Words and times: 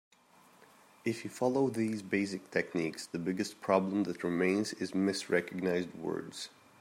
If 1.05 1.23
you 1.23 1.29
follow 1.29 1.69
these 1.69 2.01
basic 2.01 2.49
techniques, 2.49 3.05
the 3.05 3.19
biggest 3.19 3.61
problem 3.61 4.01
that 4.05 4.23
remains 4.23 4.73
is 4.73 4.93
misrecognized 4.93 5.93
words. 5.95 6.49